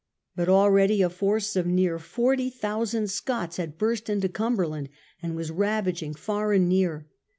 [0.35, 4.89] But abready a force of near forty thousand Scots had burst into Cumberland,
[5.21, 7.07] and was ravaging far and near.